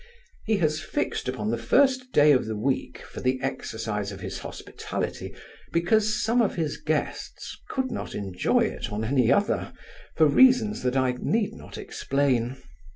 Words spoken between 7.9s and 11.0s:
not enjoy it on any other, for reasons that